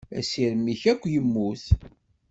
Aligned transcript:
Asirem-is 0.19 0.83
akk 0.91 1.03
yemmut. 1.13 1.63